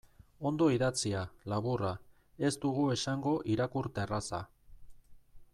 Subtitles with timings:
[0.51, 1.21] Ondo idatzia,
[1.53, 1.91] laburra,
[2.49, 4.45] ez dugu esango irakurterraza.